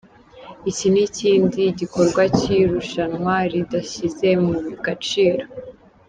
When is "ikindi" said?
1.07-1.61